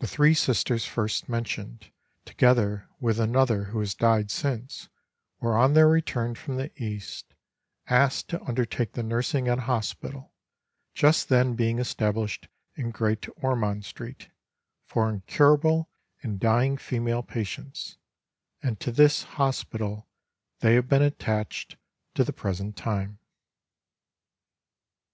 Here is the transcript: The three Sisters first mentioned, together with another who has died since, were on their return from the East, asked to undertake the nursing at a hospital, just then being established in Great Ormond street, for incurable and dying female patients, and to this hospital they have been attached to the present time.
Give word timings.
The 0.00 0.06
three 0.06 0.34
Sisters 0.34 0.84
first 0.84 1.30
mentioned, 1.30 1.90
together 2.26 2.90
with 3.00 3.18
another 3.18 3.64
who 3.72 3.80
has 3.80 3.94
died 3.94 4.30
since, 4.30 4.90
were 5.40 5.56
on 5.56 5.72
their 5.72 5.88
return 5.88 6.34
from 6.34 6.58
the 6.58 6.70
East, 6.76 7.32
asked 7.86 8.28
to 8.28 8.42
undertake 8.44 8.92
the 8.92 9.02
nursing 9.02 9.48
at 9.48 9.56
a 9.56 9.60
hospital, 9.62 10.34
just 10.92 11.30
then 11.30 11.54
being 11.54 11.78
established 11.78 12.48
in 12.74 12.90
Great 12.90 13.26
Ormond 13.42 13.86
street, 13.86 14.28
for 14.84 15.08
incurable 15.08 15.88
and 16.22 16.38
dying 16.38 16.76
female 16.76 17.22
patients, 17.22 17.96
and 18.62 18.78
to 18.80 18.92
this 18.92 19.22
hospital 19.22 20.06
they 20.60 20.74
have 20.74 20.86
been 20.86 21.00
attached 21.00 21.76
to 22.14 22.24
the 22.24 22.32
present 22.34 22.76
time. 22.76 23.20